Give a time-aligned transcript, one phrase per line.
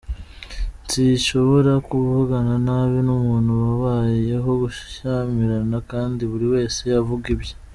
[0.83, 7.53] Nsinshobora kuvugana n’abi n’umuntu habayeho gushyamirana kandi buri wese avuga ibye.